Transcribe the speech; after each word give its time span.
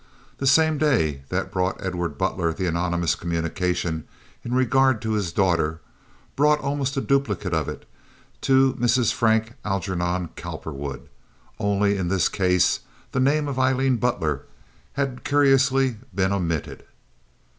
The 0.39 0.47
same 0.47 0.79
day 0.79 1.25
that 1.29 1.51
brought 1.51 1.79
Edward 1.85 2.17
Butler 2.17 2.51
the 2.53 2.65
anonymous 2.65 3.13
communication 3.13 4.05
in 4.43 4.51
regard 4.55 4.99
to 5.03 5.11
his 5.11 5.31
daughter, 5.31 5.79
brought 6.35 6.59
almost 6.59 6.97
a 6.97 7.01
duplicate 7.01 7.53
of 7.53 7.69
it 7.69 7.87
to 8.41 8.73
Mrs. 8.79 9.13
Frank 9.13 9.53
Algernon 9.63 10.29
Cowperwood, 10.35 11.07
only 11.59 11.97
in 11.97 12.07
this 12.07 12.29
case 12.29 12.79
the 13.11 13.19
name 13.19 13.47
of 13.47 13.59
Aileen 13.59 13.97
Butler 13.97 14.45
had 14.93 15.23
curiously 15.23 15.97
been 16.15 16.33
omitted. 16.33 16.83